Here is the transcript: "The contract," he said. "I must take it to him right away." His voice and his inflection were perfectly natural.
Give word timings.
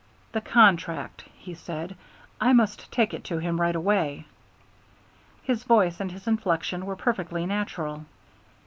"The 0.31 0.41
contract," 0.41 1.25
he 1.37 1.53
said. 1.53 1.95
"I 2.41 2.53
must 2.53 2.91
take 2.91 3.13
it 3.13 3.23
to 3.25 3.37
him 3.37 3.61
right 3.61 3.75
away." 3.75 4.25
His 5.43 5.63
voice 5.63 5.99
and 5.99 6.11
his 6.11 6.25
inflection 6.25 6.87
were 6.87 6.95
perfectly 6.95 7.45
natural. 7.45 8.05